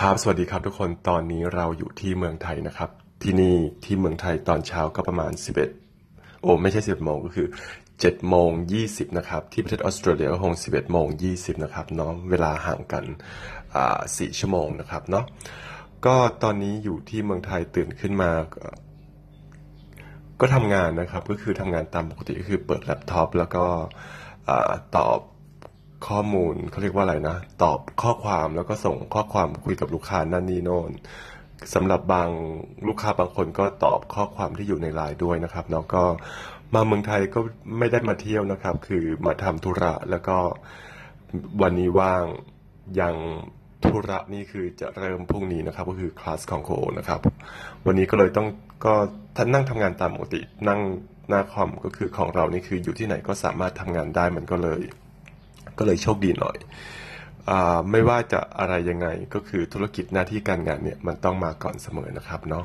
[0.00, 2.90] ครับสวัสดีครับทุกคนตอนนี้เราอยู่ที่เมืองไทยนะครับ
[3.22, 5.32] ที่นี่ที่เมืองไทยตอนเช้าก็ประมาณ
[5.86, 7.46] 11 โอ้ไม่ใช่ 11โมงก็คือ
[7.88, 8.50] 7โมง
[8.82, 13.04] 20นะครับที่ประเทศออสเตรเลียก็คง 11โมง20นะครับเนาะเวลาห่างกัน
[13.74, 15.24] อ่า4ชั่วโมงนะครับเนาะ
[16.06, 18.30] ก็ตอนนี้อยู่ที่เมืองไทยตื่นขึ้นมา
[20.40, 23.64] ก็ทำงานนะครับก็คือทำงานตามปกติก็คือเปิดแล็ปท็อปแล้วก็
[24.48, 25.18] อ่าตอบ
[26.12, 30.90] ข้อมูลเขาเรียกว่าอะไรนะ ตอบข้อความแล้วก็ส่งข้อความคุยกับลูกค้านั่นนี่โน่น
[31.74, 32.28] สำหรับบาง
[32.86, 36.02] ลูกค้าบางคนก็ตอบข้อความที่อยู่ในไลน์ด้วยนะครับแล้วก็
[36.74, 37.40] มาเมืองไทยก็
[37.78, 40.36] ไม่ได้มาเที่ยวนะครับ คือมาทำธุระแล้วก็
[41.62, 42.24] วันนี้ว่าง
[43.00, 43.14] ยัง
[43.84, 47.20] ธุระนี่คือจะเริ่มพรุ่งนี้นะครับ ก็คือคลาสของโคนะครับ
[47.86, 48.46] วันนี้ก็เลยต้อง
[48.84, 48.94] ก็
[49.36, 50.80] ท่านนั่งทำงานตามปกตินั่ง
[51.28, 54.82] หน้าคอมก็คือของเรานี่คืออยู่ที่ไหนก็สามารถทำงานได้มันก็เลย
[55.78, 56.56] ก็เลยโชคดีหน่อย
[57.50, 57.52] อ
[57.90, 62.64] ไม่ว่าจะอะไรยังไงก็คือธุรกิจหน้าที่การงานเนี่ยมันต้องมาก่อนเสมอนะครับเนาะ